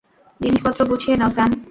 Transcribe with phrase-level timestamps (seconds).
[0.41, 1.49] জিনিসপত্র গুছিয়ে নাও, স্যাম।